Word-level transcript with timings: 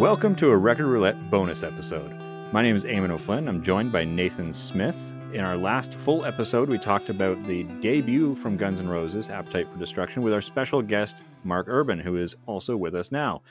Welcome 0.00 0.34
to 0.36 0.48
a 0.48 0.56
Record 0.56 0.86
Roulette 0.86 1.30
bonus 1.30 1.62
episode. 1.62 2.10
My 2.54 2.62
name 2.62 2.74
is 2.74 2.84
Eamon 2.84 3.10
O'Flynn. 3.10 3.46
I'm 3.46 3.62
joined 3.62 3.92
by 3.92 4.02
Nathan 4.02 4.50
Smith. 4.50 5.12
In 5.34 5.44
our 5.44 5.58
last 5.58 5.92
full 5.92 6.24
episode, 6.24 6.70
we 6.70 6.78
talked 6.78 7.10
about 7.10 7.44
the 7.44 7.64
debut 7.82 8.34
from 8.34 8.56
Guns 8.56 8.80
N' 8.80 8.88
Roses, 8.88 9.28
Appetite 9.28 9.68
for 9.68 9.76
Destruction, 9.76 10.22
with 10.22 10.32
our 10.32 10.40
special 10.40 10.80
guest, 10.80 11.20
Mark 11.44 11.66
Urban, 11.68 11.98
who 11.98 12.16
is 12.16 12.34
also 12.46 12.78
with 12.78 12.94
us 12.94 13.12
now. 13.12 13.42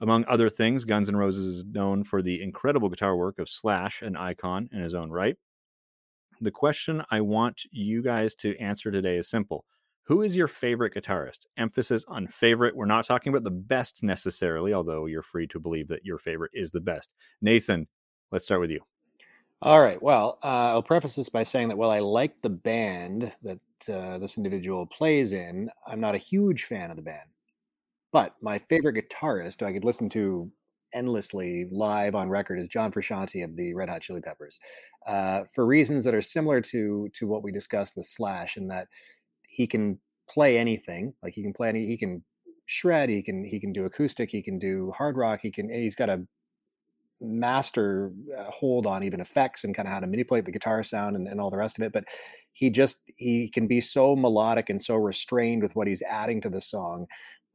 Among 0.00 0.24
other 0.28 0.48
things, 0.48 0.84
Guns 0.84 1.08
N' 1.08 1.16
Roses 1.16 1.44
is 1.44 1.64
known 1.64 2.04
for 2.04 2.22
the 2.22 2.40
incredible 2.40 2.88
guitar 2.88 3.16
work 3.16 3.40
of 3.40 3.48
Slash, 3.48 4.00
an 4.00 4.14
icon 4.14 4.68
in 4.72 4.82
his 4.82 4.94
own 4.94 5.10
right. 5.10 5.34
The 6.40 6.52
question 6.52 7.02
I 7.10 7.20
want 7.20 7.62
you 7.72 8.00
guys 8.00 8.36
to 8.36 8.56
answer 8.58 8.92
today 8.92 9.16
is 9.16 9.28
simple 9.28 9.64
who 10.06 10.22
is 10.22 10.36
your 10.36 10.48
favorite 10.48 10.94
guitarist? 10.94 11.46
Emphasis 11.56 12.04
on 12.06 12.28
favorite. 12.28 12.76
We're 12.76 12.86
not 12.86 13.06
talking 13.06 13.32
about 13.32 13.42
the 13.42 13.50
best 13.50 14.02
necessarily, 14.02 14.72
although 14.72 15.06
you're 15.06 15.22
free 15.22 15.48
to 15.48 15.58
believe 15.58 15.88
that 15.88 16.04
your 16.04 16.18
favorite 16.18 16.52
is 16.54 16.70
the 16.70 16.80
best. 16.80 17.12
Nathan, 17.42 17.88
let's 18.30 18.44
start 18.44 18.60
with 18.60 18.70
you. 18.70 18.80
All 19.62 19.80
right. 19.80 20.00
Well, 20.00 20.38
uh, 20.44 20.68
I'll 20.72 20.82
preface 20.82 21.16
this 21.16 21.28
by 21.28 21.42
saying 21.42 21.68
that 21.68 21.78
while 21.78 21.90
I 21.90 21.98
like 21.98 22.40
the 22.40 22.50
band 22.50 23.32
that 23.42 23.58
uh, 23.92 24.18
this 24.18 24.36
individual 24.36 24.86
plays 24.86 25.32
in, 25.32 25.70
I'm 25.86 26.00
not 26.00 26.14
a 26.14 26.18
huge 26.18 26.64
fan 26.64 26.90
of 26.90 26.96
the 26.96 27.02
band. 27.02 27.28
But 28.12 28.34
my 28.40 28.58
favorite 28.58 28.96
guitarist, 28.96 29.62
I 29.62 29.72
could 29.72 29.84
listen 29.84 30.08
to 30.10 30.50
endlessly 30.94 31.66
live 31.72 32.14
on 32.14 32.28
record, 32.28 32.58
is 32.60 32.68
John 32.68 32.92
Frusciante 32.92 33.42
of 33.44 33.56
the 33.56 33.74
Red 33.74 33.88
Hot 33.88 34.02
Chili 34.02 34.20
Peppers, 34.20 34.60
uh, 35.06 35.44
for 35.52 35.66
reasons 35.66 36.04
that 36.04 36.14
are 36.14 36.22
similar 36.22 36.60
to 36.60 37.08
to 37.14 37.26
what 37.26 37.42
we 37.42 37.50
discussed 37.50 37.96
with 37.96 38.06
Slash, 38.06 38.56
in 38.56 38.68
that 38.68 38.88
he 39.48 39.66
can 39.66 39.98
play 40.28 40.58
anything. 40.58 41.14
Like 41.22 41.34
he 41.34 41.42
can 41.42 41.52
play 41.52 41.68
any, 41.68 41.86
he 41.86 41.96
can 41.96 42.24
shred, 42.66 43.08
he 43.08 43.22
can 43.22 43.44
he 43.44 43.60
can 43.60 43.72
do 43.72 43.84
acoustic, 43.84 44.30
he 44.30 44.42
can 44.42 44.58
do 44.58 44.92
hard 44.96 45.16
rock, 45.16 45.40
he 45.42 45.50
can 45.50 45.68
he's 45.70 45.94
got 45.94 46.10
a 46.10 46.26
master 47.20 48.12
uh, 48.36 48.50
hold 48.50 48.86
on 48.86 49.02
even 49.02 49.20
effects 49.20 49.64
and 49.64 49.74
kind 49.74 49.88
of 49.88 49.92
how 49.94 50.00
to 50.00 50.06
manipulate 50.06 50.44
the 50.44 50.52
guitar 50.52 50.82
sound 50.82 51.16
and, 51.16 51.26
and 51.26 51.40
all 51.40 51.50
the 51.50 51.56
rest 51.56 51.78
of 51.78 51.84
it. 51.84 51.92
But 51.92 52.04
he 52.52 52.70
just 52.70 53.00
he 53.16 53.48
can 53.48 53.66
be 53.66 53.80
so 53.80 54.16
melodic 54.16 54.68
and 54.68 54.80
so 54.80 54.96
restrained 54.96 55.62
with 55.62 55.74
what 55.74 55.86
he's 55.86 56.02
adding 56.02 56.40
to 56.42 56.50
the 56.50 56.60
song, 56.60 57.06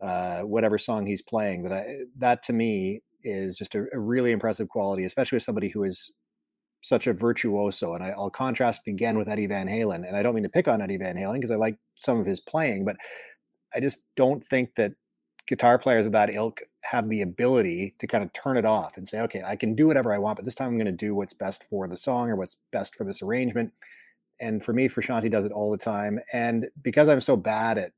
uh, 0.01 0.41
whatever 0.41 0.77
song 0.77 1.05
he's 1.05 1.21
playing. 1.21 1.63
That 1.63 1.73
I, 1.73 1.97
that 2.17 2.43
to 2.43 2.53
me 2.53 3.01
is 3.23 3.57
just 3.57 3.75
a, 3.75 3.85
a 3.93 3.99
really 3.99 4.31
impressive 4.31 4.69
quality, 4.69 5.03
especially 5.03 5.35
with 5.35 5.43
somebody 5.43 5.69
who 5.69 5.83
is 5.83 6.11
such 6.81 7.07
a 7.07 7.13
virtuoso. 7.13 7.93
And 7.93 8.03
I, 8.03 8.13
will 8.17 8.29
contrast 8.29 8.87
again 8.87 9.17
with 9.17 9.29
Eddie 9.29 9.47
Van 9.47 9.67
Halen. 9.67 10.07
And 10.07 10.17
I 10.17 10.23
don't 10.23 10.33
mean 10.33 10.43
to 10.43 10.49
pick 10.49 10.67
on 10.67 10.81
Eddie 10.81 10.97
Van 10.97 11.15
Halen 11.15 11.35
because 11.35 11.51
I 11.51 11.55
like 11.55 11.77
some 11.95 12.19
of 12.19 12.25
his 12.25 12.39
playing, 12.39 12.85
but 12.85 12.97
I 13.73 13.79
just 13.79 14.05
don't 14.15 14.45
think 14.45 14.75
that 14.75 14.93
guitar 15.47 15.77
players 15.77 16.05
of 16.05 16.11
that 16.11 16.33
ilk 16.33 16.61
have 16.81 17.07
the 17.09 17.21
ability 17.21 17.95
to 17.99 18.07
kind 18.07 18.23
of 18.23 18.33
turn 18.33 18.57
it 18.57 18.65
off 18.65 18.97
and 18.97 19.07
say, 19.07 19.21
okay, 19.21 19.43
I 19.43 19.55
can 19.55 19.75
do 19.75 19.87
whatever 19.87 20.11
I 20.11 20.17
want, 20.17 20.37
but 20.37 20.45
this 20.45 20.55
time 20.55 20.69
I'm 20.69 20.77
going 20.77 20.85
to 20.85 20.91
do 20.91 21.15
what's 21.15 21.33
best 21.33 21.63
for 21.69 21.87
the 21.87 21.97
song 21.97 22.29
or 22.29 22.35
what's 22.35 22.57
best 22.71 22.95
for 22.95 23.03
this 23.03 23.21
arrangement. 23.21 23.71
And 24.39 24.63
for 24.63 24.73
me, 24.73 24.87
Frusciante 24.87 25.29
does 25.29 25.45
it 25.45 25.51
all 25.51 25.69
the 25.69 25.77
time. 25.77 26.19
And 26.33 26.67
because 26.81 27.07
I'm 27.07 27.21
so 27.21 27.37
bad 27.37 27.77
at, 27.77 27.91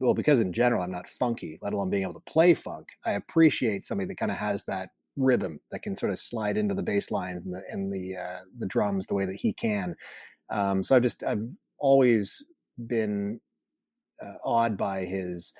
well, 0.00 0.12
because 0.12 0.40
in 0.40 0.52
general 0.52 0.82
I'm 0.82 0.90
not 0.90 1.08
funky, 1.08 1.58
let 1.62 1.72
alone 1.72 1.88
being 1.88 2.02
able 2.02 2.14
to 2.14 2.20
play 2.20 2.52
funk, 2.52 2.88
I 3.04 3.12
appreciate 3.12 3.84
somebody 3.84 4.08
that 4.08 4.16
kind 4.16 4.32
of 4.32 4.36
has 4.36 4.64
that 4.64 4.90
rhythm 5.16 5.60
that 5.70 5.82
can 5.82 5.94
sort 5.94 6.12
of 6.12 6.18
slide 6.18 6.56
into 6.56 6.74
the 6.74 6.82
bass 6.82 7.10
lines 7.10 7.44
and 7.44 7.54
the 7.54 7.62
and 7.70 7.92
the 7.92 8.16
uh, 8.16 8.40
the 8.58 8.66
drums 8.66 9.06
the 9.06 9.14
way 9.14 9.26
that 9.26 9.36
he 9.36 9.52
can. 9.52 9.94
Um, 10.50 10.82
so 10.82 10.96
I've 10.96 11.02
just 11.02 11.22
I've 11.22 11.46
always 11.78 12.44
been 12.86 13.40
uh, 14.22 14.34
awed 14.44 14.76
by 14.76 15.04
his 15.04 15.52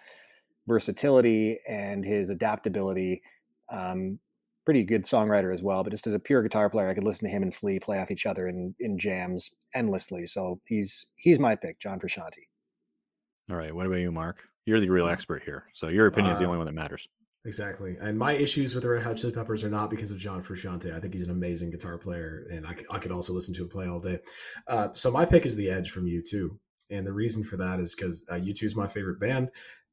versatility 0.67 1.59
and 1.69 2.05
his 2.05 2.31
adaptability. 2.31 3.23
Um, 3.71 4.19
pretty 4.65 4.85
good 4.85 5.05
songwriter 5.05 5.53
as 5.53 5.63
well, 5.63 5.83
but 5.83 5.91
just 5.91 6.07
as 6.07 6.15
a 6.15 6.19
pure 6.21 6.43
guitar 6.43 6.71
player, 6.71 6.89
I 6.89 6.95
could 6.95 7.05
listen 7.05 7.27
to 7.27 7.35
him 7.35 7.43
and 7.43 7.55
Flea 7.55 7.81
play 7.81 7.99
off 7.99 8.11
each 8.11 8.27
other 8.27 8.47
in 8.49 8.75
in 8.81 8.99
jams 8.99 9.51
endlessly. 9.75 10.27
So 10.27 10.61
he's 10.67 11.07
he's 11.17 11.39
my 11.39 11.57
pick, 11.57 11.81
John 11.81 11.99
Frusciante. 11.99 12.49
All 13.51 13.57
right, 13.57 13.75
what 13.75 13.87
about 13.87 13.99
you, 13.99 14.13
Mark? 14.13 14.45
You're 14.65 14.81
the 14.81 14.89
real 14.89 15.09
expert 15.09 15.43
here, 15.43 15.65
so 15.75 15.89
your 15.89 16.07
opinion 16.07 16.31
uh, 16.31 16.33
is 16.35 16.39
the 16.39 16.45
uh, 16.45 16.49
only 16.49 16.59
one 16.59 16.67
that 16.67 16.75
matters. 16.75 17.09
Exactly. 17.45 17.97
And 18.01 18.17
my 18.17 18.33
issues 18.33 18.75
with 18.75 18.85
the 18.85 18.91
Red 18.91 19.03
Hot 19.03 19.17
Chili 19.17 19.33
Peppers 19.33 19.65
are 19.65 19.69
not 19.69 19.91
because 19.91 20.13
of 20.13 20.19
John 20.19 20.43
Frusciante. 20.43 20.95
I 20.95 21.01
think 21.01 21.13
he's 21.13 21.25
an 21.25 21.31
amazing 21.31 21.71
guitar 21.71 21.99
player, 21.99 22.47
and 22.51 22.65
I 22.65 22.77
I 22.91 22.99
could 22.99 23.11
also 23.11 23.33
listen 23.33 23.53
to 23.55 23.63
him 23.63 23.69
play 23.69 23.89
all 23.89 23.99
day. 23.99 24.21
Uh, 24.69 24.89
so 24.93 25.11
my 25.11 25.25
pick 25.25 25.45
is 25.45 25.57
The 25.57 25.69
Edge 25.71 25.91
from 25.91 26.07
U2. 26.07 26.51
And 26.91 27.07
the 27.07 27.13
reason 27.13 27.43
for 27.43 27.57
that 27.57 27.81
is 27.81 27.95
because 27.95 28.25
uh, 28.31 28.35
U2 28.35 28.65
is 28.65 28.77
my 28.77 28.87
favorite 28.87 29.19
band. 29.19 29.49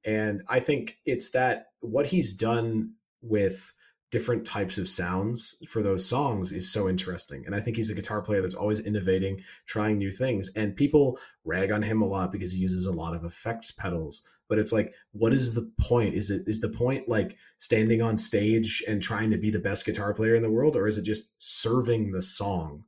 And 0.05 0.43
I 0.47 0.59
think 0.59 0.97
it's 1.05 1.31
that 1.31 1.67
what 1.79 2.07
he's 2.07 2.33
done 2.33 2.93
with 3.21 3.73
different 4.11 4.45
types 4.45 4.77
of 4.77 4.87
sounds 4.87 5.55
for 5.67 5.83
those 5.83 6.05
songs 6.05 6.51
is 6.51 6.71
so 6.71 6.89
interesting. 6.89 7.43
And 7.45 7.53
I 7.53 7.59
think 7.59 7.77
he's 7.77 7.89
a 7.89 7.95
guitar 7.95 8.21
player 8.21 8.41
that's 8.41 8.55
always 8.55 8.79
innovating, 8.79 9.41
trying 9.65 9.97
new 9.97 10.11
things. 10.11 10.49
And 10.55 10.75
people 10.75 11.19
rag 11.45 11.71
on 11.71 11.83
him 11.83 12.01
a 12.01 12.07
lot 12.07 12.31
because 12.31 12.51
he 12.51 12.59
uses 12.59 12.85
a 12.85 12.91
lot 12.91 13.15
of 13.15 13.23
effects 13.23 13.71
pedals. 13.71 14.23
But 14.47 14.57
it's 14.57 14.73
like 14.73 14.93
what 15.11 15.33
is 15.33 15.53
the 15.53 15.71
point? 15.79 16.15
Is 16.15 16.31
it 16.31 16.43
is 16.47 16.59
the 16.59 16.69
point 16.69 17.07
like 17.07 17.37
standing 17.59 18.01
on 18.01 18.17
stage 18.17 18.83
and 18.87 19.01
trying 19.01 19.29
to 19.31 19.37
be 19.37 19.51
the 19.51 19.59
best 19.59 19.85
guitar 19.85 20.13
player 20.13 20.35
in 20.35 20.41
the 20.41 20.49
world 20.49 20.75
or 20.75 20.87
is 20.87 20.97
it 20.97 21.03
just 21.03 21.33
serving 21.37 22.11
the 22.11 22.21
song? 22.21 22.85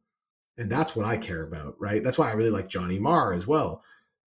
And 0.57 0.69
that's 0.69 0.95
what 0.95 1.05
i 1.05 1.17
care 1.17 1.43
about 1.43 1.75
right? 1.79 2.03
That's 2.03 2.17
why 2.17 2.29
i 2.29 2.33
really 2.33 2.49
like 2.49 2.67
johnny 2.67 2.99
marr 2.99 3.33
as 3.33 3.47
well 3.47 3.83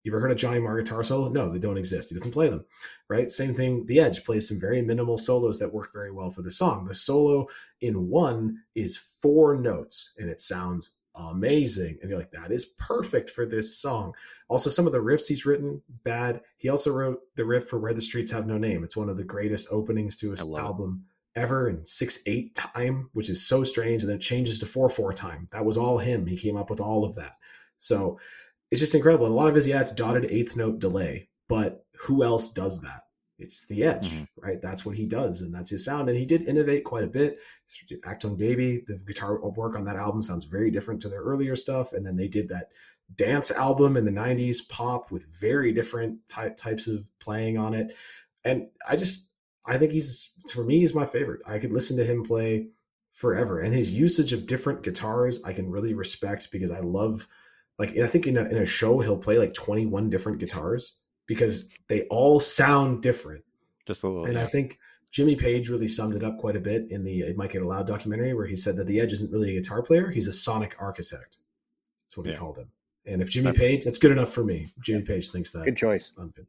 you 0.03 0.11
ever 0.11 0.19
heard 0.19 0.31
of 0.31 0.37
johnny 0.37 0.59
marr 0.59 0.81
guitar 0.81 1.03
solo 1.03 1.29
no 1.29 1.49
they 1.49 1.59
don't 1.59 1.77
exist 1.77 2.09
he 2.09 2.15
doesn't 2.15 2.31
play 2.31 2.49
them 2.49 2.65
right 3.09 3.29
same 3.31 3.53
thing 3.53 3.85
the 3.87 3.99
edge 3.99 4.23
plays 4.23 4.47
some 4.47 4.59
very 4.59 4.81
minimal 4.81 5.17
solos 5.17 5.59
that 5.59 5.73
work 5.73 5.91
very 5.93 6.11
well 6.11 6.29
for 6.29 6.41
the 6.41 6.51
song 6.51 6.85
the 6.85 6.93
solo 6.93 7.47
in 7.81 8.09
one 8.09 8.57
is 8.75 8.97
four 8.97 9.55
notes 9.55 10.13
and 10.17 10.29
it 10.29 10.41
sounds 10.41 10.97
amazing. 11.15 11.97
And 12.01 12.09
you're 12.09 12.19
like, 12.19 12.31
that 12.31 12.51
is 12.51 12.65
perfect 12.65 13.29
for 13.29 13.45
this 13.45 13.77
song. 13.77 14.13
Also, 14.47 14.69
some 14.69 14.85
of 14.85 14.93
the 14.93 14.99
riffs 14.99 15.27
he's 15.27 15.45
written, 15.45 15.81
bad. 16.03 16.41
He 16.57 16.69
also 16.69 16.91
wrote 16.91 17.19
the 17.35 17.45
riff 17.45 17.67
for 17.67 17.79
Where 17.79 17.93
the 17.93 18.01
Streets 18.01 18.31
Have 18.31 18.47
No 18.47 18.57
Name. 18.57 18.83
It's 18.83 18.97
one 18.97 19.09
of 19.09 19.17
the 19.17 19.23
greatest 19.23 19.67
openings 19.71 20.15
to 20.17 20.31
his 20.31 20.41
album 20.41 21.05
it. 21.35 21.41
ever 21.41 21.69
in 21.69 21.85
6 21.85 22.19
8 22.25 22.55
time, 22.55 23.09
which 23.13 23.29
is 23.29 23.45
so 23.45 23.63
strange. 23.63 24.01
And 24.01 24.09
then 24.09 24.17
it 24.17 24.21
changes 24.21 24.59
to 24.59 24.65
4 24.65 24.89
4 24.89 25.13
time. 25.13 25.47
That 25.51 25.65
was 25.65 25.77
all 25.77 25.97
him. 25.97 26.25
He 26.27 26.37
came 26.37 26.57
up 26.57 26.69
with 26.69 26.79
all 26.79 27.03
of 27.03 27.15
that. 27.15 27.33
So 27.77 28.19
it's 28.71 28.81
just 28.81 28.95
incredible. 28.95 29.25
And 29.25 29.33
a 29.33 29.37
lot 29.37 29.47
of 29.47 29.55
his, 29.55 29.67
yeah, 29.67 29.81
it's 29.81 29.91
dotted 29.91 30.25
eighth 30.25 30.55
note 30.55 30.79
delay. 30.79 31.29
But 31.47 31.85
who 32.01 32.23
else 32.23 32.49
does 32.51 32.81
that? 32.81 33.01
it's 33.39 33.65
the 33.67 33.83
edge, 33.83 34.11
mm-hmm. 34.11 34.23
right? 34.37 34.61
That's 34.61 34.85
what 34.85 34.95
he 34.95 35.05
does, 35.05 35.41
and 35.41 35.53
that's 35.53 35.69
his 35.69 35.85
sound. 35.85 36.09
And 36.09 36.17
he 36.17 36.25
did 36.25 36.43
innovate 36.43 36.83
quite 36.83 37.05
a 37.05 37.07
bit. 37.07 37.39
Achtung 38.05 38.37
Baby, 38.37 38.83
the 38.85 38.97
guitar 39.07 39.39
work 39.39 39.77
on 39.77 39.85
that 39.85 39.95
album 39.95 40.21
sounds 40.21 40.45
very 40.45 40.69
different 40.69 41.01
to 41.01 41.09
their 41.09 41.21
earlier 41.21 41.55
stuff. 41.55 41.93
And 41.93 42.05
then 42.05 42.17
they 42.17 42.27
did 42.27 42.49
that 42.49 42.67
dance 43.15 43.49
album 43.49 43.97
in 43.97 44.05
the 44.05 44.11
90s, 44.11 44.67
pop 44.67 45.09
with 45.09 45.25
very 45.25 45.71
different 45.71 46.19
ty- 46.27 46.49
types 46.49 46.87
of 46.87 47.09
playing 47.19 47.57
on 47.57 47.73
it. 47.73 47.95
And 48.43 48.67
I 48.87 48.95
just, 48.95 49.29
I 49.65 49.77
think 49.77 49.93
he's, 49.93 50.31
for 50.53 50.63
me, 50.63 50.79
he's 50.79 50.93
my 50.93 51.05
favorite. 51.05 51.41
I 51.47 51.59
could 51.59 51.71
listen 51.71 51.97
to 51.97 52.05
him 52.05 52.23
play 52.23 52.67
forever. 53.11 53.61
And 53.61 53.73
his 53.73 53.91
usage 53.91 54.33
of 54.33 54.47
different 54.47 54.83
guitars, 54.83 55.43
I 55.43 55.53
can 55.53 55.71
really 55.71 55.93
respect 55.93 56.51
because 56.51 56.71
I 56.71 56.79
love, 56.81 57.27
like, 57.79 57.97
I 57.97 58.07
think 58.07 58.27
in 58.27 58.37
a, 58.37 58.43
in 58.43 58.57
a 58.57 58.65
show, 58.65 58.99
he'll 58.99 59.17
play 59.17 59.39
like 59.39 59.53
21 59.53 60.09
different 60.09 60.37
guitars 60.37 60.97
because 61.25 61.69
they 61.87 62.03
all 62.03 62.39
sound 62.39 63.01
different. 63.01 63.43
Just 63.87 64.03
a 64.03 64.07
little. 64.07 64.25
And 64.25 64.37
I 64.37 64.45
think 64.45 64.77
Jimmy 65.09 65.35
Page 65.35 65.69
really 65.69 65.87
summed 65.87 66.15
it 66.15 66.23
up 66.23 66.37
quite 66.37 66.55
a 66.55 66.59
bit 66.59 66.91
in 66.91 67.03
the 67.03 67.21
It 67.21 67.37
Might 67.37 67.51
Get 67.51 67.63
Loud 67.63 67.87
documentary, 67.87 68.33
where 68.33 68.45
he 68.45 68.55
said 68.55 68.75
that 68.75 68.85
the 68.85 68.99
Edge 68.99 69.13
isn't 69.13 69.31
really 69.31 69.55
a 69.55 69.61
guitar 69.61 69.81
player; 69.81 70.11
he's 70.11 70.27
a 70.27 70.31
sonic 70.31 70.75
architect. 70.79 71.37
That's 72.03 72.17
what 72.17 72.27
he 72.27 72.35
called 72.35 72.57
him. 72.57 72.69
And 73.05 73.21
if 73.21 73.29
Jimmy 73.29 73.47
that's, 73.47 73.59
Page, 73.59 73.85
that's 73.85 73.97
good 73.97 74.11
enough 74.11 74.31
for 74.31 74.43
me. 74.43 74.71
Jimmy 74.81 75.03
Page 75.03 75.29
thinks 75.29 75.51
that. 75.53 75.65
Good 75.65 75.77
choice. 75.77 76.11
I'm 76.17 76.29
good. 76.29 76.47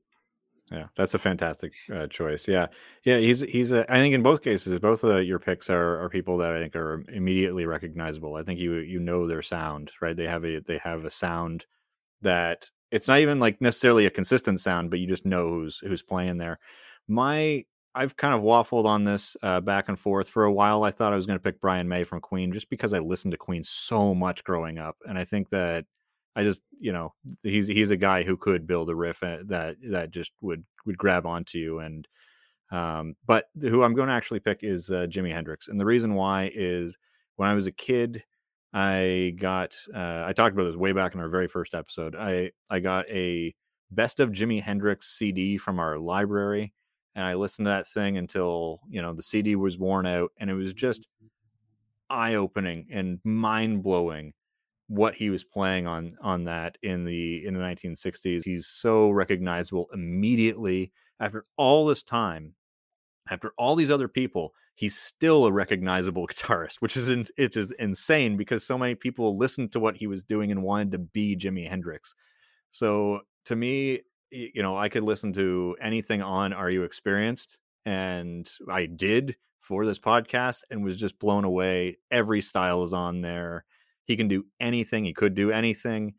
Yeah, 0.70 0.86
that's 0.96 1.14
a 1.14 1.18
fantastic 1.18 1.72
uh, 1.92 2.06
choice. 2.06 2.46
Yeah, 2.46 2.68
yeah, 3.02 3.18
he's 3.18 3.40
he's 3.40 3.72
a. 3.72 3.90
I 3.92 3.96
think 3.96 4.14
in 4.14 4.22
both 4.22 4.40
cases, 4.40 4.78
both 4.78 5.02
of 5.02 5.24
your 5.24 5.40
picks 5.40 5.68
are, 5.68 6.00
are 6.00 6.08
people 6.08 6.38
that 6.38 6.52
I 6.52 6.60
think 6.60 6.76
are 6.76 7.02
immediately 7.08 7.66
recognizable. 7.66 8.36
I 8.36 8.44
think 8.44 8.60
you 8.60 8.74
you 8.76 9.00
know 9.00 9.26
their 9.26 9.42
sound, 9.42 9.90
right? 10.00 10.16
They 10.16 10.28
have 10.28 10.44
a 10.44 10.60
they 10.60 10.78
have 10.78 11.04
a 11.04 11.10
sound 11.10 11.66
that 12.22 12.70
it's 12.92 13.08
not 13.08 13.20
even 13.20 13.40
like 13.40 13.60
necessarily 13.60 14.06
a 14.06 14.10
consistent 14.10 14.60
sound, 14.60 14.90
but 14.90 15.00
you 15.00 15.08
just 15.08 15.26
know 15.26 15.48
who's 15.48 15.78
who's 15.78 16.02
playing 16.02 16.38
there. 16.38 16.60
My 17.08 17.64
I've 17.94 18.16
kind 18.16 18.34
of 18.34 18.42
waffled 18.42 18.86
on 18.86 19.04
this 19.04 19.36
uh, 19.42 19.60
back 19.60 19.88
and 19.88 19.98
forth 19.98 20.28
for 20.28 20.44
a 20.44 20.52
while. 20.52 20.84
I 20.84 20.92
thought 20.92 21.12
I 21.12 21.16
was 21.16 21.26
going 21.26 21.38
to 21.38 21.42
pick 21.42 21.60
Brian 21.60 21.88
May 21.88 22.04
from 22.04 22.20
Queen 22.20 22.52
just 22.52 22.70
because 22.70 22.92
I 22.94 23.00
listened 23.00 23.32
to 23.32 23.38
Queen 23.38 23.64
so 23.64 24.14
much 24.14 24.44
growing 24.44 24.78
up, 24.78 24.96
and 25.08 25.18
I 25.18 25.24
think 25.24 25.50
that 25.50 25.86
I 26.36 26.44
just 26.44 26.62
you 26.78 26.92
know 26.92 27.14
he's 27.42 27.66
he's 27.66 27.90
a 27.90 27.96
guy 27.96 28.22
who 28.22 28.36
could 28.36 28.66
build 28.66 28.90
a 28.90 28.94
riff 28.94 29.22
uh, 29.22 29.38
that 29.46 29.76
that 29.90 30.10
just 30.10 30.32
would 30.40 30.64
would 30.86 30.98
grab 30.98 31.26
onto 31.26 31.58
you. 31.58 31.78
And 31.80 32.06
um, 32.70 33.16
but 33.26 33.46
who 33.60 33.82
I'm 33.82 33.94
going 33.94 34.08
to 34.08 34.14
actually 34.14 34.40
pick 34.40 34.60
is 34.62 34.90
uh, 34.90 35.06
Jimi 35.08 35.32
Hendrix, 35.32 35.68
and 35.68 35.80
the 35.80 35.84
reason 35.84 36.14
why 36.14 36.50
is 36.54 36.96
when 37.36 37.48
I 37.48 37.54
was 37.54 37.66
a 37.66 37.72
kid 37.72 38.22
I 38.72 39.34
got 39.38 39.74
uh, 39.94 40.24
I 40.26 40.32
talked 40.32 40.54
about 40.54 40.64
this 40.64 40.76
way 40.76 40.92
back 40.92 41.14
in 41.14 41.20
our 41.20 41.28
very 41.28 41.48
first 41.48 41.74
episode. 41.74 42.14
I 42.14 42.52
I 42.68 42.80
got 42.80 43.08
a 43.08 43.54
best 43.90 44.20
of 44.20 44.30
Jimi 44.30 44.62
Hendrix 44.62 45.18
CD 45.18 45.58
from 45.58 45.80
our 45.80 45.98
library, 45.98 46.72
and 47.16 47.24
I 47.24 47.34
listened 47.34 47.66
to 47.66 47.70
that 47.70 47.88
thing 47.88 48.16
until 48.16 48.80
you 48.88 49.02
know 49.02 49.12
the 49.12 49.22
CD 49.22 49.56
was 49.56 49.76
worn 49.76 50.06
out, 50.06 50.30
and 50.38 50.48
it 50.48 50.54
was 50.54 50.72
just 50.72 51.08
eye 52.08 52.34
opening 52.34 52.86
and 52.92 53.18
mind 53.24 53.82
blowing 53.82 54.32
what 54.90 55.14
he 55.14 55.30
was 55.30 55.44
playing 55.44 55.86
on 55.86 56.16
on 56.20 56.42
that 56.42 56.76
in 56.82 57.04
the 57.04 57.46
in 57.46 57.54
the 57.54 57.60
1960s. 57.60 58.42
He's 58.42 58.66
so 58.66 59.10
recognizable 59.10 59.86
immediately 59.94 60.90
after 61.20 61.44
all 61.56 61.86
this 61.86 62.02
time, 62.02 62.54
after 63.30 63.52
all 63.56 63.76
these 63.76 63.90
other 63.90 64.08
people. 64.08 64.52
He's 64.74 64.98
still 64.98 65.46
a 65.46 65.52
recognizable 65.52 66.26
guitarist, 66.30 66.76
which 66.80 66.96
is 66.96 67.08
in, 67.08 67.24
it 67.36 67.56
is 67.56 67.70
insane 67.72 68.36
because 68.36 68.66
so 68.66 68.76
many 68.76 68.96
people 68.96 69.38
listened 69.38 69.70
to 69.72 69.80
what 69.80 69.96
he 69.96 70.08
was 70.08 70.24
doing 70.24 70.50
and 70.50 70.64
wanted 70.64 70.90
to 70.90 70.98
be 70.98 71.36
Jimi 71.36 71.68
Hendrix. 71.68 72.16
So 72.72 73.20
to 73.44 73.54
me, 73.54 74.00
you 74.32 74.60
know, 74.60 74.76
I 74.76 74.88
could 74.88 75.04
listen 75.04 75.32
to 75.34 75.76
anything 75.80 76.20
on 76.20 76.52
Are 76.52 76.70
You 76.70 76.82
Experienced? 76.82 77.60
And 77.86 78.50
I 78.68 78.86
did 78.86 79.36
for 79.60 79.86
this 79.86 80.00
podcast 80.00 80.62
and 80.68 80.82
was 80.82 80.96
just 80.96 81.20
blown 81.20 81.44
away. 81.44 81.98
Every 82.10 82.40
style 82.40 82.82
is 82.82 82.92
on 82.92 83.20
there. 83.20 83.64
He 84.10 84.16
can 84.16 84.28
do 84.28 84.44
anything. 84.60 85.04
He 85.04 85.14
could 85.14 85.34
do 85.34 85.50
anything. 85.50 86.14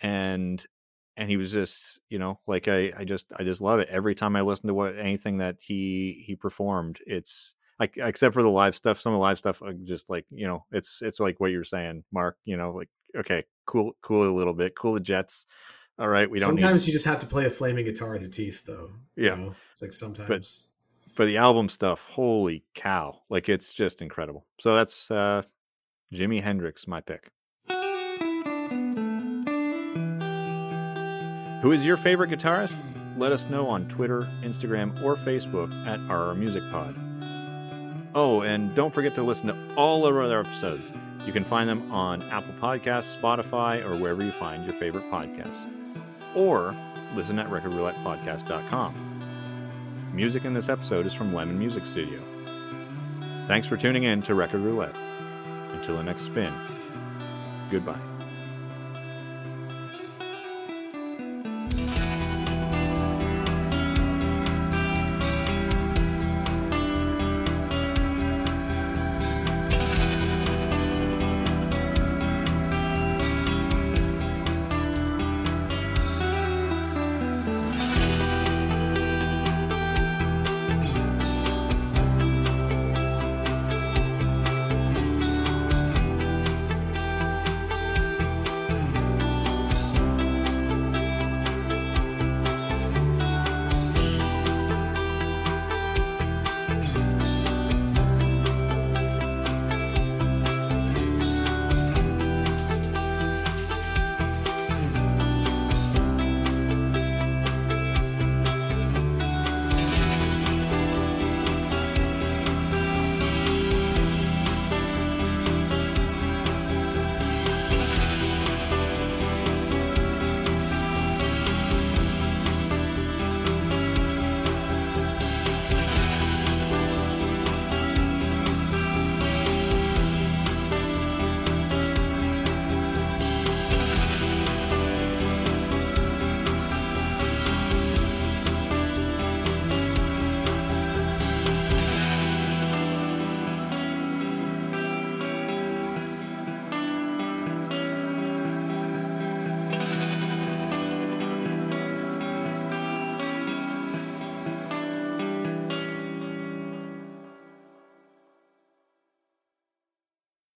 And 0.00 0.64
and 1.16 1.30
he 1.30 1.36
was 1.36 1.50
just, 1.50 2.00
you 2.10 2.18
know, 2.18 2.40
like 2.46 2.68
I 2.68 2.92
I 2.96 3.04
just 3.04 3.32
I 3.36 3.42
just 3.42 3.60
love 3.60 3.78
it. 3.78 3.88
Every 3.90 4.14
time 4.14 4.36
I 4.36 4.42
listen 4.42 4.68
to 4.68 4.74
what 4.74 4.98
anything 4.98 5.38
that 5.38 5.56
he 5.60 6.24
he 6.26 6.36
performed, 6.36 6.98
it's 7.06 7.54
like 7.78 7.94
except 7.96 8.34
for 8.34 8.42
the 8.42 8.50
live 8.50 8.74
stuff, 8.74 9.00
some 9.00 9.12
of 9.12 9.18
the 9.18 9.22
live 9.22 9.38
stuff 9.38 9.62
I 9.62 9.72
just 9.84 10.10
like, 10.10 10.26
you 10.30 10.46
know, 10.46 10.64
it's 10.72 11.00
it's 11.02 11.20
like 11.20 11.40
what 11.40 11.50
you're 11.50 11.64
saying, 11.64 12.04
Mark, 12.12 12.36
you 12.44 12.56
know, 12.56 12.72
like 12.72 12.88
okay, 13.16 13.44
cool 13.66 13.92
cool 14.02 14.28
a 14.28 14.36
little 14.36 14.54
bit, 14.54 14.74
cool 14.76 14.94
the 14.94 15.00
jets 15.00 15.46
all 15.98 16.08
right, 16.08 16.30
we 16.30 16.38
don't. 16.38 16.50
Sometimes 16.50 16.82
need... 16.82 16.88
you 16.88 16.92
just 16.92 17.06
have 17.06 17.20
to 17.20 17.26
play 17.26 17.46
a 17.46 17.50
flaming 17.50 17.84
guitar 17.84 18.12
with 18.12 18.20
your 18.20 18.30
teeth, 18.30 18.64
though. 18.66 18.90
Yeah, 19.16 19.36
you 19.36 19.44
know? 19.44 19.54
it's 19.72 19.80
like 19.80 19.92
sometimes. 19.92 20.28
But 20.28 21.14
for 21.14 21.24
the 21.24 21.38
album 21.38 21.68
stuff, 21.68 22.06
holy 22.10 22.64
cow! 22.74 23.22
Like 23.30 23.48
it's 23.48 23.72
just 23.72 24.02
incredible. 24.02 24.46
So 24.60 24.74
that's 24.74 25.10
uh, 25.10 25.42
Jimi 26.12 26.42
Hendrix, 26.42 26.86
my 26.86 27.00
pick. 27.00 27.30
Who 31.62 31.72
is 31.72 31.84
your 31.84 31.96
favorite 31.96 32.30
guitarist? 32.30 32.80
Let 33.16 33.32
us 33.32 33.48
know 33.48 33.66
on 33.66 33.88
Twitter, 33.88 34.28
Instagram, 34.42 35.02
or 35.02 35.16
Facebook 35.16 35.72
at 35.86 35.98
our 36.10 36.34
Music 36.34 36.62
Pod. 36.70 36.94
Oh, 38.14 38.42
and 38.42 38.74
don't 38.74 38.94
forget 38.94 39.14
to 39.16 39.22
listen 39.22 39.48
to 39.48 39.74
all 39.74 40.06
of 40.06 40.14
our 40.14 40.22
other 40.22 40.40
episodes. 40.40 40.92
You 41.24 41.32
can 41.32 41.44
find 41.44 41.68
them 41.68 41.90
on 41.90 42.22
Apple 42.24 42.54
Podcasts, 42.60 43.20
Spotify, 43.20 43.84
or 43.84 43.96
wherever 43.96 44.22
you 44.22 44.32
find 44.32 44.64
your 44.64 44.74
favorite 44.74 45.10
podcasts 45.10 45.66
or 46.36 46.76
listen 47.14 47.38
at 47.38 47.48
recordroulettepodcast.com. 47.48 49.02
Music 50.12 50.44
in 50.44 50.54
this 50.54 50.68
episode 50.68 51.06
is 51.06 51.14
from 51.14 51.34
Lemon 51.34 51.58
Music 51.58 51.86
Studio. 51.86 52.20
Thanks 53.48 53.66
for 53.66 53.76
tuning 53.76 54.04
in 54.04 54.22
to 54.22 54.34
Record 54.34 54.60
Roulette. 54.60 54.94
Until 55.86 55.98
the 55.98 56.02
next 56.02 56.22
spin, 56.22 56.52
goodbye. 57.70 58.15